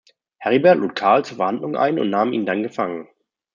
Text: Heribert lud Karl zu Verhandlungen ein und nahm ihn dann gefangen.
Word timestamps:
Heribert 0.39 0.79
lud 0.79 0.95
Karl 0.95 1.23
zu 1.23 1.35
Verhandlungen 1.35 1.75
ein 1.75 1.99
und 1.99 2.09
nahm 2.09 2.33
ihn 2.33 2.47
dann 2.47 2.63
gefangen. 2.63 3.07